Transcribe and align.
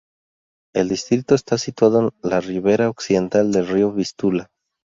El 0.73 0.89
distrito 0.89 1.35
está 1.35 1.59
situado 1.59 1.99
en 1.99 2.09
la 2.27 2.41
ribera 2.41 2.89
occidental 2.89 3.51
del 3.51 3.67
río 3.67 3.91
Vístula. 3.91 4.49